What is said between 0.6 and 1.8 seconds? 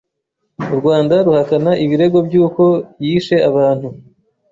U Rwanda ruhakana